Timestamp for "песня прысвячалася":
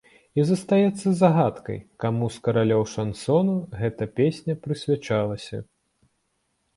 4.21-5.57